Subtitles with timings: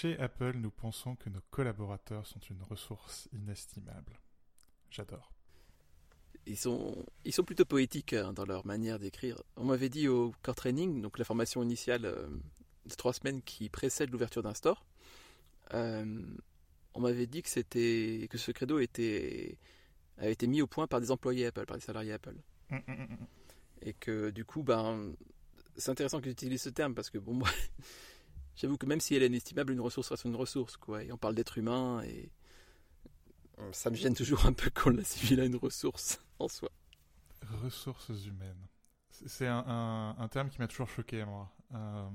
[0.00, 4.20] Chez Apple, nous pensons que nos collaborateurs sont une ressource inestimable.
[4.92, 5.32] J'adore.
[6.46, 9.42] Ils sont, ils sont plutôt poétiques hein, dans leur manière d'écrire.
[9.56, 12.28] On m'avait dit au core training, donc la formation initiale euh,
[12.86, 14.86] de trois semaines qui précède l'ouverture d'un store,
[15.74, 16.22] euh,
[16.94, 19.58] on m'avait dit que, c'était, que ce credo était,
[20.18, 22.36] avait été mis au point par des employés Apple, par des salariés Apple.
[22.70, 23.26] Mm, mm, mm.
[23.82, 25.12] Et que du coup, ben,
[25.76, 27.48] c'est intéressant qu'ils utilisent ce terme parce que bon, moi,
[28.58, 31.02] j'avoue que même si elle est inestimable, une ressource reste une ressource, quoi.
[31.04, 32.30] Et on parle d'être humain et
[33.72, 36.70] ça me gêne toujours un peu qu'on l'assimile à une ressource en soi.
[37.62, 38.68] Ressources humaines.
[39.10, 41.50] C'est- C'est un, un- un terme qui m'a toujours choqué, moi.
[41.74, 42.08] Euh,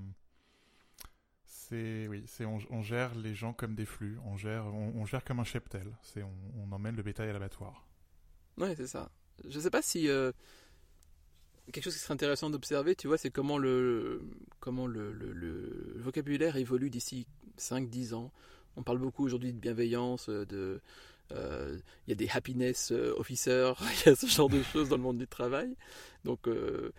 [1.45, 5.05] c'est oui, c'est on, on gère les gens comme des flux, on gère, on, on
[5.05, 5.95] gère comme un cheptel.
[6.01, 7.85] C'est on, on emmène le bétail à l'abattoir.
[8.57, 9.11] Ouais, c'est ça.
[9.47, 10.31] Je sais pas si euh,
[11.71, 14.21] quelque chose qui serait intéressant d'observer, tu vois, c'est comment le
[14.63, 17.27] comment le, vocabulaire évolue d'ici
[17.59, 18.31] 5-10 ans.
[18.77, 20.79] On parle beaucoup aujourd'hui de bienveillance, euh, de
[21.33, 24.87] euh, il y a des happiness euh, officers, il y a ce genre de choses
[24.87, 25.75] dans le monde du travail.
[26.23, 26.93] Donc le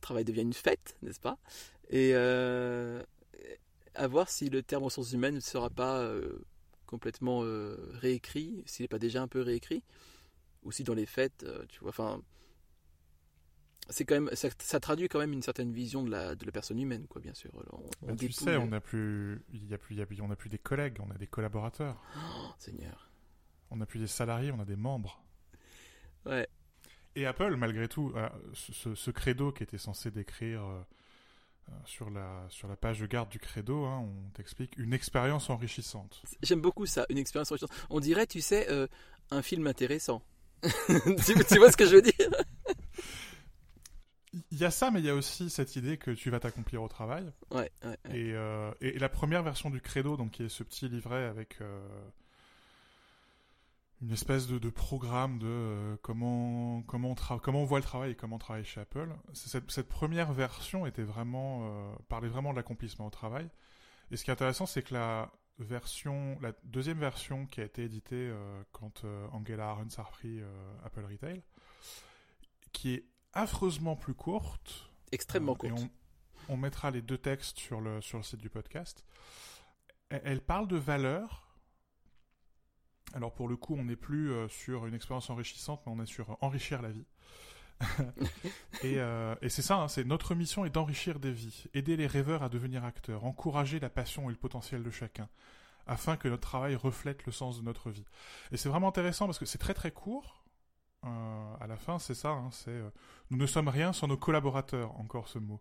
[0.00, 1.36] travail devient une fête, n'est-ce pas?
[1.90, 6.10] Et à voir si le terme ressources humaines ne sera pas
[6.86, 7.40] complètement
[8.00, 9.82] réécrit, s'il n'est pas déjà un peu réécrit
[10.62, 12.22] ou si dans les fêtes, tu vois, enfin,
[13.90, 16.52] c'est quand même, ça, ça traduit quand même une certaine vision de la, de la
[16.52, 17.50] personne humaine, quoi, bien sûr.
[17.72, 20.06] On, on Bah, tu sais, on n'a plus, il y a plus, il y a
[20.06, 23.10] plus- on n'a plus des collègues, on a des collaborateurs, Oh, Seigneur.
[23.70, 25.22] on n'a plus des salariés, on a des membres.
[26.26, 26.48] Ouais,
[27.16, 28.12] Et Apple, malgré tout,
[28.54, 30.80] ce, credo qui était censé décrire euh,
[31.70, 35.48] euh, sur, la, sur la page de garde du credo, hein, on t'explique une expérience
[35.50, 36.22] enrichissante.
[36.42, 37.86] j'aime beaucoup ça, une expérience enrichissante.
[37.90, 38.86] On dirait, tu sais, euh,
[39.30, 40.22] un film intéressant.
[40.62, 42.12] tu, tu vois ce que je veux dire?
[44.32, 46.82] Il y a ça, mais il y a aussi cette idée que tu vas t'accomplir
[46.82, 47.32] au travail.
[47.50, 48.18] Ouais, ouais, ouais.
[48.18, 51.60] Et, euh, et la première version du credo, donc qui est ce petit livret avec
[51.60, 51.80] euh,
[54.02, 58.12] une espèce de, de programme de euh, comment comment on comment on voit le travail
[58.12, 59.08] et comment on travaille chez Apple.
[59.32, 63.48] Cette, cette première version était vraiment parlait vraiment de l'accomplissement au travail.
[64.12, 67.82] Et ce qui est intéressant, c'est que la version, la deuxième version qui a été
[67.82, 68.32] éditée
[68.70, 70.40] quand Angela Ahrens a repris
[70.84, 71.42] Apple Retail,
[72.72, 75.90] qui est affreusement plus courte, Extrêmement euh, et courte.
[76.48, 79.04] on, on mettra les deux textes sur le, sur le site du podcast.
[80.08, 81.46] Elle, elle parle de valeur.
[83.14, 86.06] Alors pour le coup, on n'est plus euh, sur une expérience enrichissante, mais on est
[86.06, 87.06] sur euh, enrichir la vie.
[88.82, 92.06] et euh, et c'est ça, hein, c'est notre mission est d'enrichir des vies, aider les
[92.06, 95.28] rêveurs à devenir acteurs, encourager la passion et le potentiel de chacun,
[95.86, 98.04] afin que notre travail reflète le sens de notre vie.
[98.52, 100.39] Et c'est vraiment intéressant parce que c'est très très court.
[101.04, 102.90] Euh, à la fin, c'est ça, hein, c'est euh,
[103.30, 105.60] nous ne sommes rien sans nos collaborateurs, encore ce mot.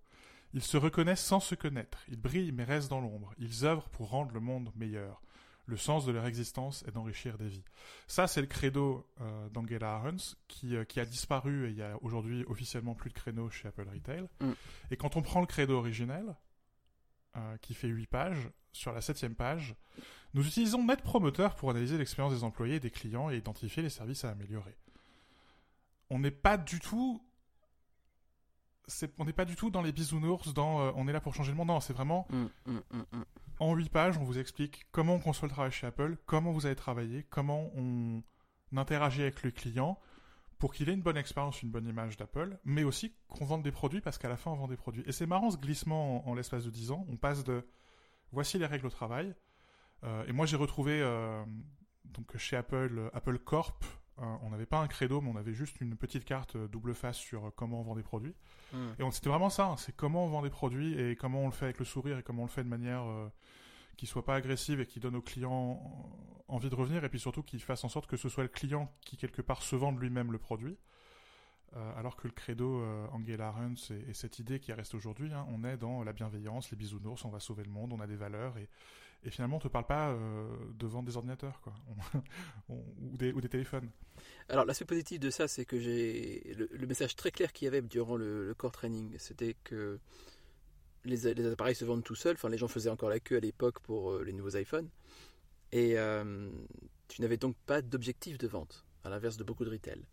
[0.53, 4.09] Ils se reconnaissent sans se connaître, ils brillent mais restent dans l'ombre, ils œuvrent pour
[4.09, 5.21] rendre le monde meilleur.
[5.69, 7.63] Le sens de leur existence est d'enrichir des vies.
[8.07, 11.83] Ça, c'est le credo euh, d'Angela Ahrens, qui, euh, qui a disparu et il y
[11.83, 14.27] a aujourd'hui officiellement plus de créneaux chez Apple Retail.
[14.41, 14.51] Mm.
[14.89, 16.35] Et quand on prend le credo originel,
[17.37, 19.75] euh, qui fait 8 pages, sur la septième page,
[20.33, 23.89] nous utilisons Net Promoter pour analyser l'expérience des employés et des clients et identifier les
[23.89, 24.75] services à améliorer.
[26.09, 27.21] On n'est pas du tout
[29.17, 31.51] on n'est pas du tout dans les bisounours, dans euh, on est là pour changer
[31.51, 31.67] le monde.
[31.67, 33.25] Non, c'est vraiment hum, hum, hum.
[33.59, 36.65] en 8 pages, on vous explique comment on conçoit le travail chez Apple, comment vous
[36.65, 38.23] allez travailler, comment on
[38.75, 39.99] interagit avec le client
[40.57, 43.71] pour qu'il ait une bonne expérience, une bonne image d'Apple, mais aussi qu'on vende des
[43.71, 45.03] produits parce qu'à la fin on vend des produits.
[45.05, 47.05] Et c'est marrant ce glissement en, en l'espace de 10 ans.
[47.09, 47.65] On passe de
[48.31, 49.33] voici les règles au travail.
[50.03, 51.43] Euh, et moi j'ai retrouvé euh,
[52.05, 53.83] donc chez Apple, Apple Corp,
[54.41, 57.17] on n'avait pas un credo, mais on avait juste une petite carte euh, double face
[57.17, 58.35] sur euh, comment on vend des produits.
[58.73, 58.93] Hum.
[58.99, 61.45] Et on- c'était vraiment ça, hein, c'est comment on vend des produits et comment on
[61.47, 63.29] le fait avec le sourire et comment on le fait de manière euh,
[63.97, 67.19] qui soit pas agressive et qui donne au client euh, envie de revenir et puis
[67.19, 69.99] surtout qui fasse en sorte que ce soit le client qui quelque part se vende
[69.99, 70.77] lui-même le produit.
[71.75, 75.31] Euh, alors que le credo euh, Angela Ahrens et, et cette idée qui reste aujourd'hui,
[75.31, 78.07] hein, on est dans la bienveillance, les bisounours, on va sauver le monde, on a
[78.07, 78.67] des valeurs et,
[79.23, 81.73] et finalement on te parle pas euh, de vendre des ordinateurs quoi,
[82.69, 83.89] On- on- ou, des, ou des téléphones.
[84.49, 86.53] Alors, l'aspect positif de ça, c'est que j'ai.
[86.57, 89.99] Le, le message très clair qu'il y avait durant le, le core training, c'était que
[91.05, 92.35] les, les appareils se vendent tout seuls.
[92.35, 94.89] Enfin, les gens faisaient encore la queue à l'époque pour euh, les nouveaux iPhones.
[95.71, 96.49] Et euh,
[97.07, 100.03] tu n'avais donc pas d'objectif de vente, à l'inverse de beaucoup de retail.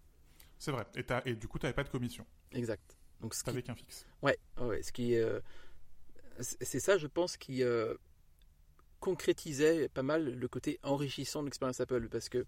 [0.58, 0.86] C'est vrai.
[1.24, 2.96] Et, du coup tu pas de commission, Exact.
[3.20, 4.06] Donc, ce qui, qu'un fixe.
[4.22, 5.40] Ouais, ouais, ce qui euh,
[6.40, 7.94] c'est c'est ça, je pense, qui euh,
[9.06, 12.44] concrétisait pas mal le côté enrichissant de l'expérience Apple, parce que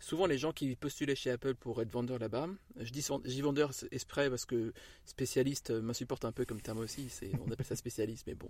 [0.00, 2.48] souvent les gens qui postulaient chez Apple pour être vendeur là-bas,
[2.80, 4.72] je dis, je dis vendeur exprès parce que
[5.04, 7.08] spécialiste m'insupporte un peu comme terme aussi,
[7.46, 8.48] on appelle ça spécialiste, mais bon,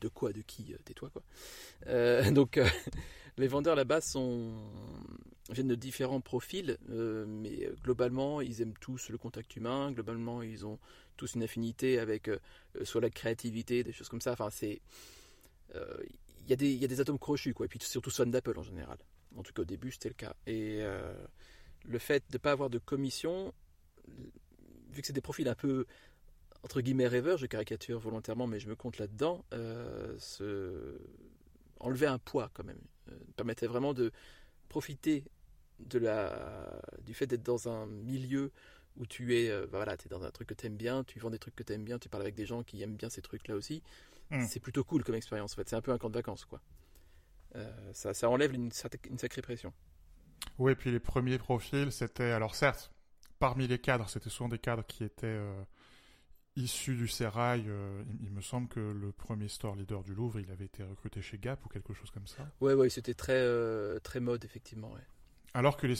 [0.00, 1.22] de, quoi, de qui, tais-toi quoi.
[1.88, 2.60] Euh, donc
[3.36, 4.52] les vendeurs là-bas sont
[5.48, 10.64] viennent de différents profils, euh, mais globalement ils aiment tous le contact humain, globalement ils
[10.64, 10.78] ont
[11.16, 12.38] tous une affinité avec euh,
[12.84, 14.32] soit la créativité, des choses comme ça.
[14.32, 14.80] Enfin c'est
[16.48, 18.98] y, y, a des atomes crochus quoi, et puis surtout fans d'Apple en général.
[19.36, 20.34] En tout cas, au début, c'était le cas.
[20.46, 21.14] Et euh,
[21.84, 23.52] le fait de ne pas avoir de commission,
[24.90, 25.86] vu que c'est des profils un peu,
[26.62, 30.18] entre guillemets, rêveurs, je caricature volontairement, mais je me compte là-dedans, euh,
[31.78, 32.80] enlever un poids quand même.
[33.10, 34.10] Euh, permettait vraiment de
[34.68, 35.24] profiter
[35.78, 38.50] de la, du fait d'être dans un milieu
[38.96, 41.30] où tu es, bah voilà, es dans un truc que tu aimes bien, tu vends
[41.30, 43.22] des trucs que tu aimes bien, tu parles avec des gens qui aiment bien ces
[43.22, 43.82] trucs-là aussi.
[44.30, 44.44] Hmm.
[44.46, 45.68] C'est plutôt cool comme expérience en fait.
[45.68, 46.60] C'est un peu un camp de vacances quoi.
[47.56, 49.72] Euh, ça, enlève une, sacrée pression.
[50.58, 52.92] Oui, et puis les premiers profils, c'était, alors certes,
[53.38, 55.62] parmi les cadres, c'était souvent des cadres qui étaient euh,
[56.56, 57.64] issus du Sérail.
[57.66, 61.22] Euh, il, me semble que le premier store leader du Louvre, il avait été recruté
[61.22, 62.48] chez Gap ou quelque chose comme ça.
[62.60, 63.44] Oui, ouais, c'était très,
[64.00, 64.94] très mode, effectivement.
[65.52, 65.96] Alors que les,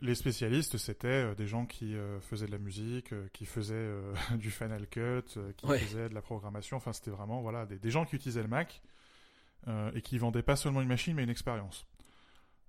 [0.00, 3.90] les spécialistes, c'était des gens qui faisaient de la musique, qui faisaient
[4.38, 6.78] du Final Cut, qui faisaient de la programmation.
[6.78, 8.80] Enfin, c'était vraiment voilà, des, gens qui utilisaient le Mac
[9.66, 11.86] euh, et qui vendait pas seulement une machine mais une expérience.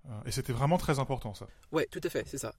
[0.06, 1.46] Euh, et c'était vraiment très important ça.
[1.72, 2.54] Ouais, tout à fait, c'est ça.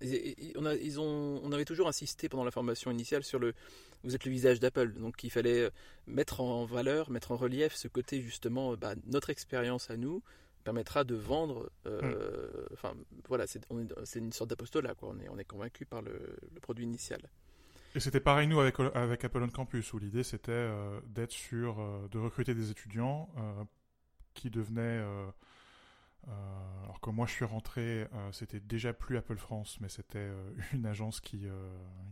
[0.56, 3.56] on, a, ils ont, on avait toujours insisté pendant la formation initiale sur le,
[4.04, 5.70] vous êtes le visage d'Apple, donc il fallait euh,
[6.06, 10.22] mettre en valeur, mettre en relief ce côté justement, bah, notre expérience à nous
[10.68, 11.70] permettra de vendre.
[11.86, 12.12] Hmm.
[12.74, 12.94] Enfin,
[13.28, 13.62] voilà, c'est,
[14.16, 15.10] une sorte d'apostolat, quoi.
[15.10, 17.22] On est, on est convaincu par le, produit initial.
[17.96, 20.70] Et c'était pareil nous avec, avec Apple on Campus où l'idée c'était
[21.08, 21.78] d'être sur,
[22.10, 23.30] de recruter des étudiants
[24.38, 24.82] qui devenait.
[24.82, 25.28] Euh,
[26.28, 30.30] euh, alors que moi je suis rentré, euh, c'était déjà plus Apple France, mais c'était
[30.74, 31.48] une agence qui,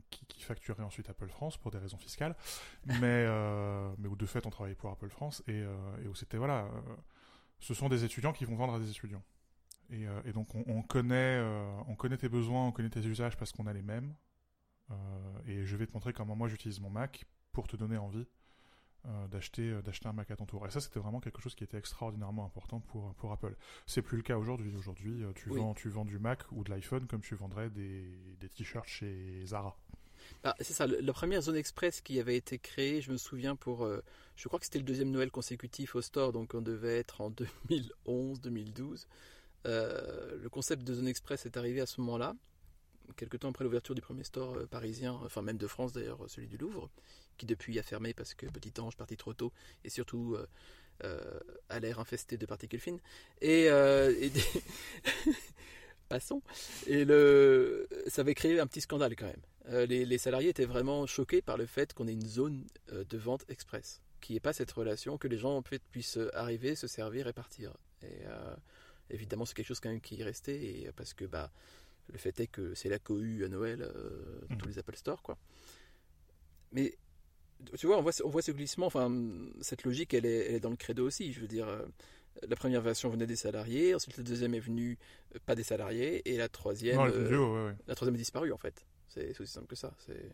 [0.10, 2.36] qui, facturait ensuite Apple France pour des raisons fiscales,
[2.86, 3.26] mais,
[3.98, 5.60] mais où de fait on travaillait pour Apple France et,
[6.04, 6.70] et où c'était voilà,
[7.66, 9.24] ce sont des étudiants qui vont vendre à des étudiants.
[9.90, 11.40] Et, et donc on, on connaît,
[11.88, 14.14] on connaît tes besoins, on connaît tes usages parce qu'on a les mêmes.
[15.46, 18.26] et je vais te montrer comment moi j'utilise mon Mac pour te donner envie
[19.08, 20.66] euh, d'acheter euh, d'acheter un Mac à ton tour.
[20.66, 23.56] Et ça, c'était vraiment quelque chose qui était extraordinairement important pour pour Apple.
[23.86, 24.76] C'est plus le cas aujourd'hui.
[24.76, 28.36] Aujourd'hui, euh, tu vends tu vends du Mac ou de l'iPhone comme tu vendrais des
[28.40, 29.78] des t-shirts chez Zara.
[30.44, 33.88] Ah, c'est ça, la première zone express qui avait été créée, je me souviens pour,
[34.36, 37.32] je crois que c'était le deuxième Noël consécutif au store, donc on devait être en
[38.08, 39.06] 2011-2012.
[39.66, 42.36] le concept de zone express est arrivé à ce moment-là,
[43.16, 46.58] quelques temps après l'ouverture du premier store parisien, enfin même de France d'ailleurs, celui du
[46.58, 46.90] Louvre
[47.38, 49.52] qui depuis a fermé parce que Petit Ange parti trop tôt
[49.84, 50.48] et surtout euh,
[51.04, 51.40] euh,
[51.70, 53.00] à l'air infesté de particules fines.
[53.42, 54.14] Et, euh,
[56.08, 56.42] passons.
[56.88, 59.88] Et le, ça avait créé un petit scandale quand même.
[59.88, 64.02] les, salariés étaient vraiment choqués par le fait qu'on ait une zone de vente express,
[64.22, 67.28] qui n'y ait pas cette relation, que les gens en fait, puissent arriver, se servir
[67.28, 67.74] et partir.
[68.04, 68.24] Et
[69.10, 71.52] évidemment, c'est quelque chose quand même qui est resté, et, parce que bah,
[72.12, 73.80] le fait est que c'est la cohue à Noël
[74.50, 74.58] dans mmh.
[74.58, 75.22] tous les Apple Store.
[75.22, 75.38] Quoi.
[76.72, 76.98] Mais
[77.78, 79.12] tu vois, on voit, on voit ce glissement, enfin,
[79.62, 81.34] cette logique, elle est, elle est, dans le credo aussi.
[81.34, 81.86] Je veux dire, euh,
[82.48, 84.98] la première version venait des salariés, ensuite la deuxième est venue
[85.34, 88.86] euh, pas des salariés, et la troisième, euh, la troisième est disparue en fait.
[89.08, 89.94] C'est aussi simple que ça.
[90.06, 90.32] C'est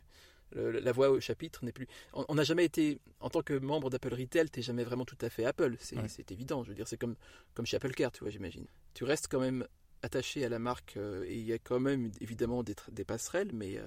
[0.53, 1.88] la voix au chapitre n'est plus.
[2.13, 5.30] On n'a jamais été, en tant que membre d'Apple Retail, t'es jamais vraiment tout à
[5.30, 5.77] fait Apple.
[5.80, 6.63] C'est évident.
[6.63, 7.15] Je veux dire, c'est comme
[7.53, 8.65] comme chez Apple Care, tu vois, j'imagine.
[8.93, 9.65] Tu restes quand même
[10.01, 13.79] attaché à la marque et il y a quand même évidemment des, des passerelles, mais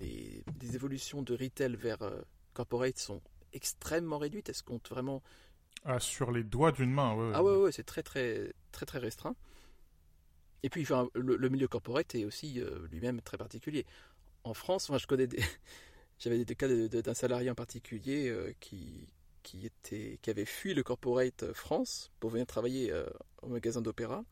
[0.00, 1.98] les, les, évolutions de retail vers
[2.52, 3.22] corporate sont
[3.54, 4.52] extrêmement réduites.
[4.52, 5.22] Se comptent vraiment.
[5.84, 7.32] Ah, sur les doigts d'une main, ouais.
[7.34, 9.34] Ah ouais, ouais, c'est très, très, très, très restreint.
[10.62, 13.86] Et puis, le, milieu corporate est aussi euh, lui-même très particulier.
[14.44, 15.42] En France, enfin, je connais des.
[16.18, 19.08] J'avais des cas d'un salarié en particulier euh, qui,
[19.42, 22.92] qui, était, qui avait fui le corporate euh, France pour venir travailler
[23.40, 24.22] au magasin d'opéra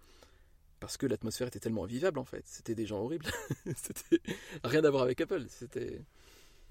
[0.81, 2.43] parce que l'atmosphère était tellement vivable en fait.
[2.47, 3.27] C'était des gens horribles.
[3.77, 4.21] C'était
[4.65, 5.47] rien à voir avec Apple.
[5.49, 6.03] C'était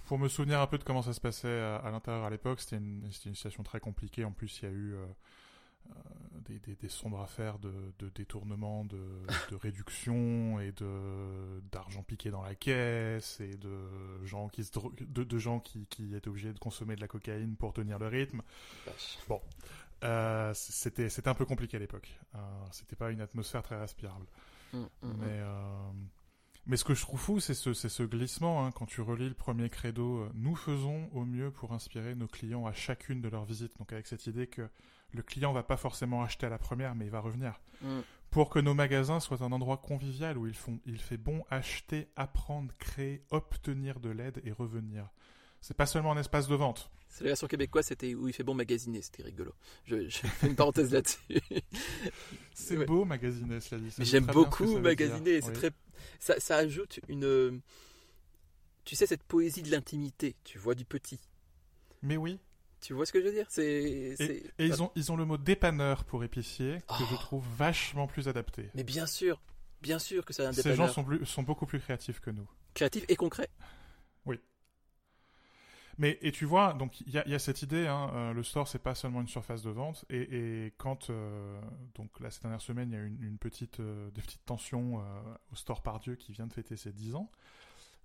[0.07, 2.77] pour me souvenir un peu de comment ça se passait à, l'intérieur à l'époque, c'était
[2.77, 4.23] une, une, situation très compliquée.
[4.23, 5.05] En plus, il y a eu euh,
[5.89, 5.93] euh,
[6.45, 9.01] des, des, des, sombres affaires de, de détournement, de,
[9.51, 14.71] de, réduction et de d'argent piqué dans la caisse et de gens qui se
[15.01, 18.07] de, de gens qui, qui étaient obligés de consommer de la cocaïne pour tenir le
[18.07, 18.41] rythme.
[19.27, 19.41] Bon,
[20.03, 22.17] euh, c'était c'était un peu compliqué à l'époque.
[22.35, 22.39] Euh,
[22.71, 24.25] c'était pas une atmosphère très respirable.
[24.71, 25.13] Mmh, mmh, mmh.
[25.19, 25.41] Mais
[26.67, 28.65] mais ce que je trouve fou, c'est ce, ce, glissement.
[28.65, 32.27] Hein, quand tu relis le premier credo, euh, nous faisons au mieux pour inspirer nos
[32.27, 33.77] clients à chacune de leurs visites.
[33.79, 34.67] Donc avec cette idée que
[35.13, 37.59] le client va pas forcément acheter à la première, mais il va revenir.
[37.81, 37.99] Mm.
[38.29, 42.09] Pour que nos magasins soient un endroit convivial où ils font, il fait bon acheter,
[42.17, 45.07] apprendre, créer, obtenir de l'aide et revenir.
[45.61, 46.91] C'est pas seulement un espace de vente.
[47.09, 49.53] C'est la version québécoise, c'était où il fait bon magasiner, c'était rigolo.
[49.85, 51.17] Je, je fais une parenthèse là-dessus.
[52.53, 52.85] C'est Ouais.
[52.85, 53.89] beau magasiner, cela dit.
[53.91, 55.41] Ça Mais veut j'aime beaucoup magasiner.
[55.41, 55.53] C'est Oui.
[55.53, 55.71] très,
[56.19, 57.61] ça, ça ajoute une,
[58.85, 60.35] tu sais, cette poésie de l'intimité.
[60.43, 61.19] Tu vois du petit.
[62.01, 62.39] Mais oui.
[62.79, 63.47] Tu vois ce que je veux dire?
[63.49, 63.63] C'est,
[64.59, 67.17] Et ils ont, ils ont le mot dépanneur pour épicier que je Oh.
[67.17, 68.69] trouve vachement plus adapté.
[68.75, 69.41] Mais bien sûr,
[69.81, 72.19] bien sûr que ça a un Ces gens dépanneur sont, plus- sont beaucoup plus créatifs
[72.19, 72.47] que nous.
[72.75, 73.49] créatif et concret.
[75.99, 78.33] Mais et tu vois, donc il y a, il y a cette idée, hein, euh,
[78.33, 80.05] le store c'est pas seulement une surface de vente.
[80.09, 81.59] Et, et quand euh,
[81.95, 84.99] donc là ces dernières semaines il y a une, une petite, euh, des petites tensions
[84.99, 85.03] euh,
[85.51, 87.31] au store Pardieu qui vient de fêter ses 10 ans,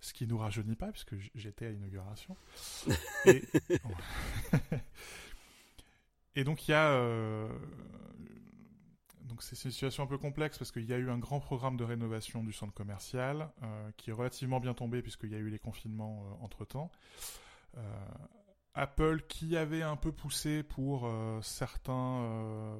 [0.01, 2.35] ce qui nous rajeunit pas puisque j'étais à l'inauguration.
[3.25, 3.43] et,
[6.35, 7.47] et donc il y a
[9.33, 11.75] donc c'est une situation un peu complexe parce qu'il y a eu un grand programme
[11.75, 15.49] de rénovation du centre commercial euh, qui est relativement bien tombé puisqu'il y a eu
[15.49, 16.91] les confinements entre temps.
[17.77, 18.05] Euh,
[18.75, 22.77] Apple qui avait un peu poussé pour euh, certains, euh,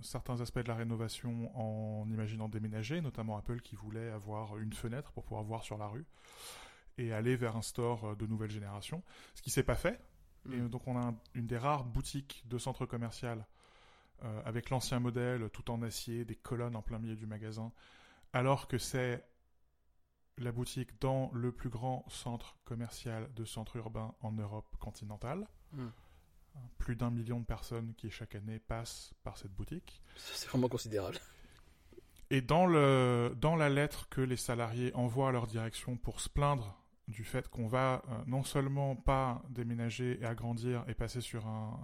[0.00, 5.12] certains aspects de la rénovation en imaginant déménager, notamment Apple qui voulait avoir une fenêtre
[5.12, 6.06] pour pouvoir voir sur la rue
[6.96, 9.02] et aller vers un store de nouvelle génération,
[9.34, 10.00] ce qui s'est pas fait.
[10.50, 10.68] Et Mm.
[10.70, 13.46] donc on a un- une des rares boutiques de centre commercial
[14.24, 17.70] euh, avec l'ancien modèle tout en acier, des colonnes en plein milieu du magasin,
[18.32, 19.22] alors que c'est
[20.38, 25.46] la boutique dans le plus grand centre commercial de centre urbain en Europe continentale.
[25.72, 25.86] Mm.
[26.78, 30.02] Plus d'un million de personnes qui chaque année passent par cette boutique.
[30.16, 31.18] C'est vraiment considérable.
[32.30, 36.28] Et dans, le, dans la lettre que les salariés envoient à leur direction pour se
[36.28, 36.76] plaindre
[37.06, 41.80] du fait qu'on va euh, non seulement pas déménager et agrandir et passer sur un,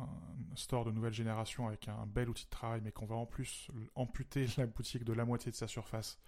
[0.52, 3.26] un store de nouvelle génération avec un bel outil de travail, mais qu'on va en
[3.26, 6.18] plus amputer la boutique de la moitié de sa surface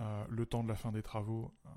[0.00, 1.68] euh, le temps de la fin des travaux euh,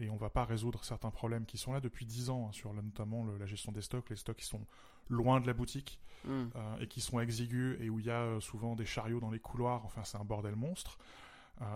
[0.00, 2.72] et on va pas résoudre certains problèmes qui sont là depuis 10 ans, hein, sur
[2.72, 4.64] notamment le- la gestion des stocks, les stocks qui sont
[5.08, 6.46] loin de la boutique Mm.
[6.56, 9.38] euh, et qui sont exigus et où il y a souvent des chariots dans les
[9.38, 9.84] couloirs.
[9.84, 10.98] Enfin, c'est un bordel monstre.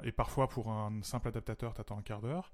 [0.05, 2.53] Et parfois, pour un simple adaptateur, t'attends un quart d'heure.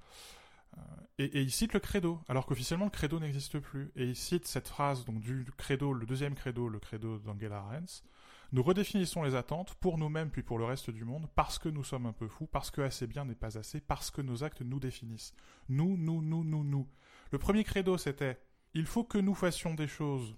[1.18, 3.90] Et, et il cite le credo, alors qu'officiellement le credo n'existe plus.
[3.96, 8.02] Et il cite cette phrase donc du credo, le deuxième credo, le credo d'Angela Arendt.
[8.52, 11.84] Nous redéfinissons les attentes pour nous-mêmes puis pour le reste du monde parce que nous
[11.84, 14.62] sommes un peu fous, parce que assez bien n'est pas assez, parce que nos actes
[14.62, 15.34] nous définissent.
[15.68, 16.88] Nous, nous, nous, nous, nous.
[17.30, 18.38] Le premier credo c'était
[18.74, 20.36] il faut que nous fassions des choses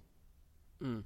[0.81, 1.01] Mm.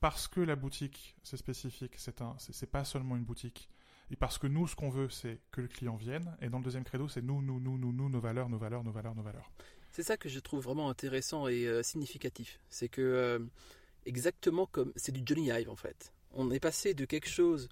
[0.00, 3.68] parce que la boutique, c'est spécifique, c'est un, c'est pas seulement une boutique.
[4.10, 6.36] Et parce que nous, ce qu'on veut, c'est que le client vienne.
[6.42, 8.84] Et dans le deuxième credo, c'est nous, nous, nous, nous, nous, nos valeurs, nos valeurs,
[8.84, 9.50] nos valeurs, nos valeurs.
[9.92, 12.60] C'est ça que je trouve vraiment intéressant et euh, significatif.
[12.68, 13.38] C'est que, euh,
[14.04, 14.92] exactement comme.
[14.96, 16.12] C'est du Johnny Hive en fait.
[16.34, 17.68] On est passé de quelque chose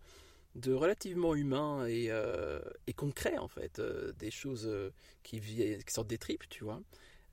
[0.54, 4.90] de relativement humain et, euh, et concret en fait, euh, des choses euh,
[5.22, 5.40] qui,
[5.86, 6.80] sortent des tripes, tu vois,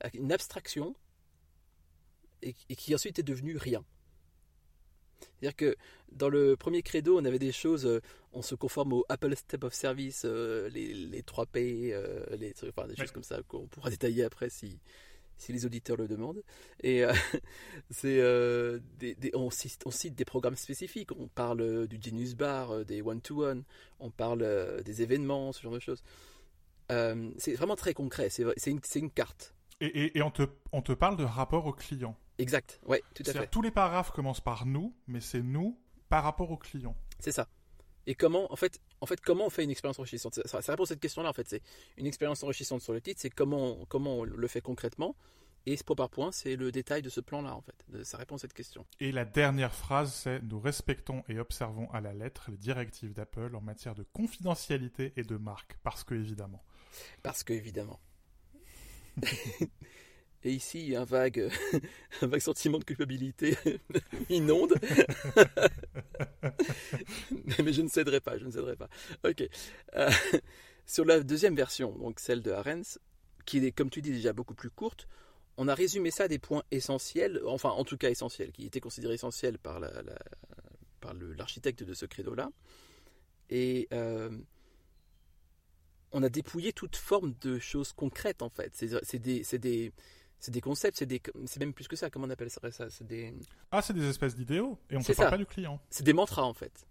[0.00, 0.94] à une abstraction
[2.42, 3.84] et, et qui ensuite est devenue rien.
[5.20, 5.76] C'est-à-dire que
[6.12, 8.00] dans le premier credo, on avait des choses,
[8.32, 12.86] on se conforme au Apple Step of Service, euh, les, les 3P, euh, les, enfin,
[12.86, 14.78] des choses comme ça qu'on pourra détailler après si,
[15.40, 16.42] si les auditeurs le demandent.
[16.82, 17.12] Et euh,
[17.90, 21.98] c'est, euh, des, des- on, cite, on cite des programmes spécifiques, on parle euh, du
[22.00, 23.64] Genius Bar, des one-to-one,
[23.98, 26.02] on parle des événements, ce genre de choses.
[26.90, 29.54] Euh, c'est vraiment très concret, c'est, une, une carte.
[29.80, 30.42] Et, et, et on, te,
[30.72, 32.16] on te parle de rapport au client.
[32.38, 33.46] Exact, ouais, tout à fait.
[33.48, 35.78] tous les paragraphes commencent par nous, mais c'est nous
[36.08, 36.96] par rapport au client.
[37.18, 37.48] C'est ça.
[38.06, 40.34] Et comment, en fait, en fait, comment on fait une expérience enrichissante?
[40.46, 41.48] Ça, ça répond à cette question-là, en fait.
[41.48, 41.62] C'est
[41.96, 45.16] une expérience enrichissante sur le titre, c'est comment, comment on le fait concrètement.
[45.66, 47.74] Et point par point, c'est le détail de ce plan-là, en fait.
[47.88, 48.86] De- Ça répond à cette question.
[48.98, 53.54] Et la dernière phrase, c'est Nous respectons et observons à la lettre les directives d'Apple
[53.54, 55.76] en matière de confidentialité et de marque.
[55.82, 56.62] Parce que, évidemment.
[57.22, 58.00] Parce que, évidemment.
[60.42, 61.50] Et ici, un vague,
[62.22, 63.56] un vague sentiment de culpabilité
[64.30, 64.74] m'inonde.
[67.62, 68.88] Mais je ne céderai pas, je ne céderai pas.
[69.24, 69.48] Ok.
[69.96, 70.10] Euh,
[70.86, 72.98] sur la deuxième version, donc celle de Arens,
[73.44, 75.06] qui est, comme tu dis, déjà beaucoup plus courte,
[75.56, 78.80] on a résumé ça à des points essentiels, enfin, en tout cas essentiels, qui étaient
[78.80, 80.02] considérés essentiels par la-
[81.00, 82.50] par l'architecte de ce credo-là.
[83.50, 84.30] Et euh,
[86.12, 88.72] on a dépouillé toute forme de choses concrètes, en fait.
[88.74, 89.92] C'est des, c'est des,
[90.40, 93.06] c'est des concepts, c'est des- c'est même plus que ça, comment on appelle ça C'est
[93.06, 93.32] des,
[93.70, 94.78] Ah, c'est des espèces d'idéaux.
[94.90, 95.30] Et on ne parle ça.
[95.30, 95.78] pas du client.
[95.90, 96.86] c'est des mantras en fait.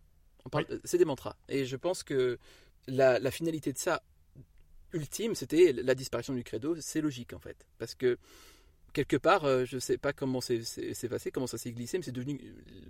[0.45, 1.35] On parle- C'est des mantras.
[1.49, 2.37] Et je pense que
[2.87, 4.01] la, la finalité de ça,
[4.93, 6.75] ultime, c'était la disparition du credo.
[6.79, 7.67] C'est logique en fait.
[7.77, 8.17] Parce que
[8.93, 11.71] quelque part, euh, je ne sais pas comment c'est c'est- c'est passé, comment ça s'est
[11.71, 12.39] glissé, mais c'est devenu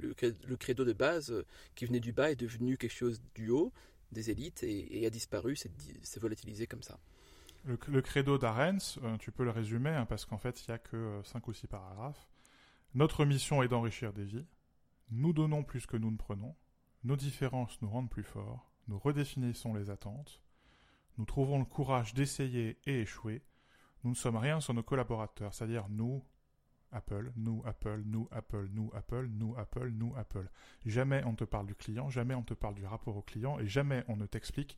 [0.02, 3.22] le, cre- le credo de base euh, qui venait du bas est devenu quelque chose
[3.36, 3.72] du haut.
[4.12, 5.70] des élites et, a disparu, s'est
[6.20, 6.98] volatilisé comme ça.
[7.66, 10.80] Le, credo d'Arens, euh, tu peux le résumer, hein, parce qu'en fait, il n'y a
[10.80, 12.28] que 5 ou 6 paragraphes.
[12.96, 14.48] Notre mission est d'enrichir des vies.
[15.12, 16.56] Nous donnons plus que nous ne prenons.
[17.04, 18.72] Nos différences nous rendent plus forts.
[18.88, 20.42] Nous redéfinissons les attentes.
[21.18, 23.44] Nous trouvons le courage d'essayer et échouer.
[24.04, 26.24] Nous ne sommes rien sans nos collaborateurs, c'est-à-dire nous,
[26.92, 30.50] Apple, nous, Apple, nous, Apple, nous, Apple, nous, Apple, nous, Apple.
[30.86, 33.68] Jamais on te parle du client, jamais on te parle du rapport au client et
[33.68, 34.78] jamais on ne t'explique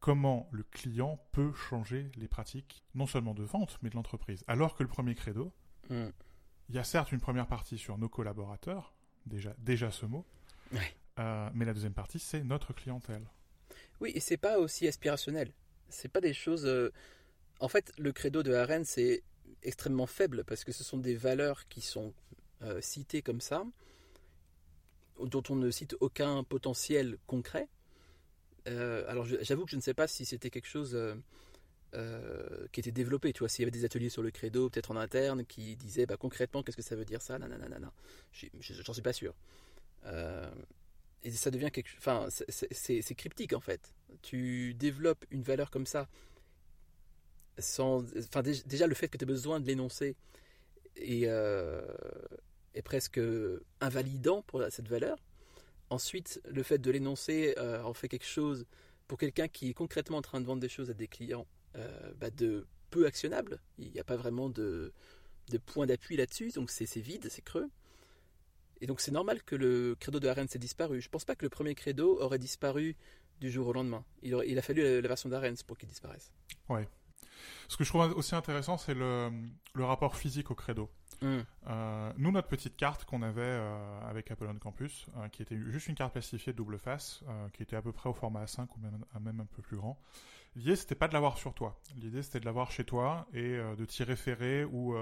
[0.00, 4.44] comment le client peut changer les pratiques, non seulement de vente, mais de l'entreprise.
[4.48, 5.52] Alors que le premier credo,
[5.90, 6.06] mm.
[6.70, 8.94] il y a certes une première partie sur nos collaborateurs,
[9.26, 10.26] déjà, déjà ce mot,
[11.18, 13.26] euh, mais la deuxième partie, c'est notre clientèle.
[14.00, 15.52] Oui, et c'est pas aussi aspirationnel.
[15.88, 16.64] C'est pas des choses.
[16.64, 16.90] Euh,
[17.60, 19.22] en fait, le credo de Arène, c'est
[19.62, 22.14] extrêmement faible parce que ce sont des valeurs qui sont
[22.62, 23.64] euh, citées comme ça,
[25.22, 27.68] dont on ne cite aucun potentiel concret.
[28.68, 30.94] Euh, alors j'avoue que je ne sais pas si c'était quelque chose
[31.94, 34.90] euh, qui était développé, tu vois, s'il y avait des ateliers sur le credo, peut-être
[34.90, 37.92] en interne, qui disaient bah, concrètement qu'est-ce que ça veut dire ça, nanana.
[38.32, 39.34] J'en suis pas sûr.
[41.22, 43.94] et ça devient quelque Enfin, c'est cryptique en fait.
[44.22, 46.08] Tu développes une valeur comme ça
[47.58, 50.16] sans, enfin, déjà le fait que tu aies besoin de l'énoncer
[50.98, 51.82] euh,
[52.74, 53.20] est, presque
[53.80, 55.18] invalidant pour cette valeur.
[55.90, 58.66] Ensuite, le fait de l'énoncer euh, en fait quelque chose
[59.08, 62.12] pour quelqu'un qui est concrètement en train de vendre des choses à des clients euh,
[62.18, 63.60] bah, de peu actionnable.
[63.78, 64.92] Il n'y a pas vraiment de,
[65.48, 67.68] de point d'appui là-dessus, donc c'est vide, c'est creux.
[68.80, 71.00] Et donc c'est normal que le credo de Arène s'est disparu.
[71.00, 72.96] Je ne pense pas que le premier credo aurait disparu
[73.40, 74.04] du jour au lendemain.
[74.22, 76.32] Il, a fallu la, version d'Arène pour qu'il disparaisse.
[76.68, 76.88] Ouais,
[77.68, 79.30] ce que je trouve aussi intéressant, c'est le,
[79.76, 80.90] rapport physique au credo.
[81.22, 81.38] Mm.
[81.68, 85.56] Euh, nous, notre petite carte qu'on avait euh, avec Apple on Campus, euh, qui était
[85.56, 87.22] juste une carte plastifiée double face,
[87.52, 89.98] qui était à peu près au format A5 ou même, même un peu plus grand.
[90.56, 91.78] L'idée, c'était pas de l'avoir sur toi.
[91.96, 94.96] L'idée, c'était de l'avoir chez toi et de t'y référer ou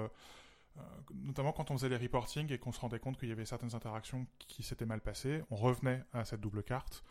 [1.25, 3.75] notamment quand on faisait les reporting et qu'on se rendait compte qu'il y avait certaines
[3.75, 7.03] interactions qui s'étaient mal passées, on revenait à cette double carte.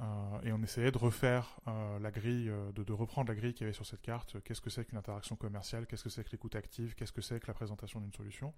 [0.00, 0.04] Euh,
[0.42, 3.64] et on essayait de refaire euh, la grille, euh, de, reprendre la grille qu'il y
[3.64, 4.36] avait sur cette carte.
[4.42, 5.86] Qu'est-ce que c'est qu'une interaction commerciale?
[5.86, 6.94] Qu'est-ce que c'est que l'écoute active?
[6.94, 8.54] Qu'est-ce que c'est que la présentation d'une solution?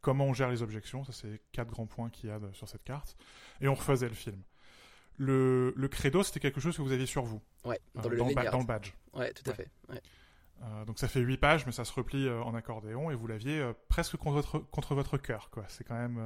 [0.00, 1.04] Comment on gère les objections?
[1.04, 3.16] Ça, c'est quatre grands points qu'il y a sur cette carte.
[3.60, 4.42] Et on refaisait le film.
[5.18, 7.42] Le, credo, c'était quelque chose que vous aviez sur vous.
[7.64, 8.94] Ouais, dans, le, badge.
[9.12, 9.68] Ouais, tout à fait.
[10.86, 14.16] donc ça fait 8 pages, mais ça se replie en accordéon et vous l'aviez presque
[14.16, 15.50] contre votre, contre votre cœur.
[15.68, 16.18] C'est, quand même,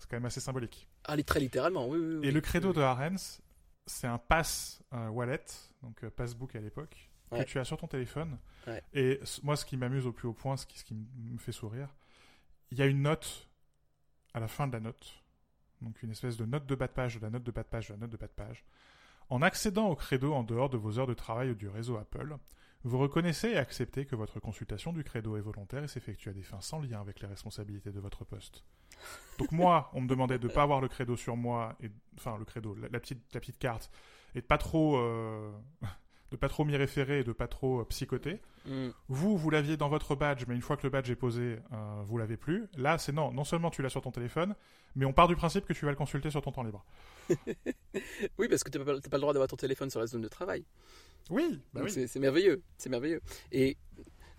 [0.00, 0.86] c'est quand même assez symbolique.
[1.04, 1.98] Ah, très littéralement, oui.
[1.98, 3.40] oui, Et le credo de Arens,
[3.86, 5.44] c'est un pass wallet,
[5.82, 8.38] donc euh, passbook à l'époque, que tu as sur ton téléphone.
[8.92, 11.52] Et moi, ce qui m'amuse au plus haut point, ce qui, ce qui me fait
[11.52, 11.88] sourire,
[12.70, 13.48] il y a une note
[14.34, 15.22] à la fin de la note,
[15.80, 17.68] donc une espèce de note de bas de page, de la note de bas de
[17.68, 18.64] page, de la note de bas de page.
[19.28, 22.36] En accédant au credo en dehors de vos heures de travail ou du réseau Apple,
[22.84, 26.42] vous reconnaissez et acceptez que votre consultation du credo est volontaire et s'effectue à des
[26.42, 28.64] fins sans lien avec les responsabilités de votre poste.
[29.38, 32.44] Donc moi, on me demandait de pas avoir le credo sur moi, et, enfin le
[32.44, 33.90] credo, la, petite, la petite carte,
[34.34, 35.52] et de pas trop, euh,
[36.32, 38.40] de pas trop m'y référer et de pas trop euh, psychoter.
[38.66, 38.88] Mm.
[39.08, 42.02] Vous, vous l'aviez dans votre badge, mais une fois que le badge est posé, euh,
[42.04, 42.66] vous l'avez plus.
[42.76, 44.54] Là, c'est non, non seulement tu l'as sur ton téléphone,
[44.96, 46.84] mais on part du principe que tu vas le consulter sur ton temps libre.
[48.38, 50.22] oui, parce que tu n'as pas, pas, le droit d'avoir ton téléphone sur la zone
[50.22, 50.64] de travail.
[51.30, 53.20] Oui, bah c'est merveilleux, c'est merveilleux.
[53.52, 53.76] Et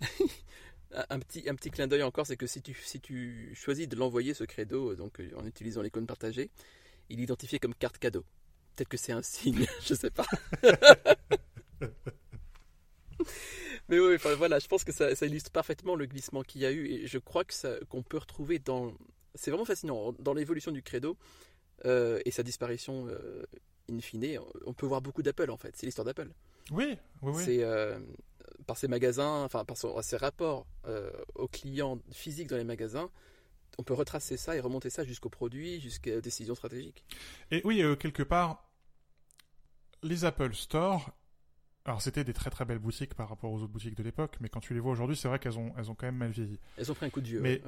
[1.10, 3.96] un petit, un petit clin d'œil encore, c'est que si tu, si tu choisis de
[3.96, 6.50] l'envoyer ce credo donc euh, en utilisant l'icône partagée,
[7.08, 8.24] il est identifié comme carte cadeau.
[8.74, 10.26] Peut-être que c'est un signe, je sais pas.
[13.88, 16.86] Mais oui, voilà, je pense que ça, illustre parfaitement le glissement qu'il y a eu
[16.86, 18.92] et je crois que ça, qu'on peut retrouver dans.
[19.34, 21.16] C'est vraiment fascinant dans l'évolution du credo
[21.84, 23.44] euh, et sa disparition euh,
[23.90, 24.38] in fine.
[24.64, 25.76] On peut voir beaucoup d'Apple en fait.
[25.76, 26.30] C'est l'histoire d'Apple.
[26.70, 27.44] Oui, oui, oui.
[27.44, 27.64] C'est
[28.66, 33.10] par ses magasins, enfin par ses rapports euh, aux clients physiques dans les magasins,
[33.78, 37.04] on peut retracer ça et remonter ça jusqu'au produit, jusqu'aux décisions stratégiques.
[37.50, 38.70] Et oui, euh, quelque part,
[40.02, 41.10] les Apple Store,
[41.84, 44.48] alors c'était des très très belles boutiques par rapport aux autres boutiques de l'époque, mais
[44.48, 46.58] quand tu les vois aujourd'hui, c'est vrai qu'elles ont, elles ont quand même mal vieilli.
[46.78, 47.40] Elles ont pris un coup de vieux.
[47.40, 47.60] Mais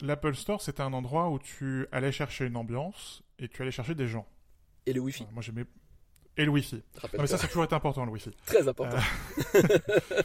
[0.00, 3.94] l'Apple Store, c'était un endroit où tu allais chercher une ambiance et tu allais chercher
[3.94, 4.26] des gens.
[4.86, 5.26] Et le Wi-Fi.
[5.32, 5.64] moi j'aimais
[6.36, 6.82] et le Wi-Fi.
[7.18, 8.30] mais ça, c'est toujours été important, le Wi-Fi.
[8.44, 8.98] Très important.
[9.54, 9.78] Euh,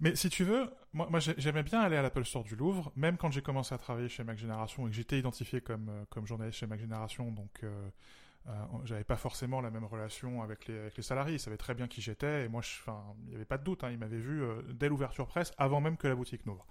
[0.00, 3.18] mais si tu veux, moi, moi j'aimais bien aller à l'Apple Store du Louvre, même
[3.18, 6.26] quand j'ai commencé à travailler chez Mac Génération et que j'étais identifié comme, euh, comme
[6.26, 7.90] journaliste chez Mac Génération, donc euh,
[8.48, 8.52] euh,
[8.84, 11.34] j'avais pas forcément la même relation avec les, avec les salariés.
[11.34, 12.62] Ils savaient très bien qui j'étais et moi,
[13.24, 13.84] il n'y avait pas de doute.
[13.84, 16.66] Hein, ils m'avaient vu dès l'ouverture presse, avant même que la boutique n'ouvre.